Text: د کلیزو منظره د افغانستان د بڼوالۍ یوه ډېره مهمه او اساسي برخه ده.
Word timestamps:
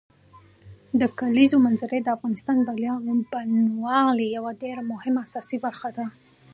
د 0.99 1.01
کلیزو 1.19 1.57
منظره 1.65 1.97
د 2.01 2.07
افغانستان 2.17 2.55
د 2.59 2.63
بڼوالۍ 2.67 4.27
یوه 4.37 4.51
ډېره 4.63 4.81
مهمه 4.91 5.21
او 5.21 5.25
اساسي 5.29 5.57
برخه 5.65 5.89
ده. 5.97 6.05